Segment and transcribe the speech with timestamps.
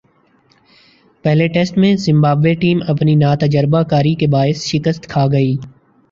[1.25, 5.55] پہلے ٹیسٹ میں Zimbabwe team اپنی ناتجربہ کاری کے باعث شکست کھاگئی۔